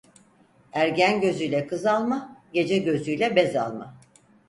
Ergen 0.73 1.21
gözüyle 1.21 1.67
kız 1.67 1.85
alma, 1.85 2.37
gece 2.53 2.77
gözüyle 2.77 3.35
bez 3.35 3.55
alma. 3.55 3.97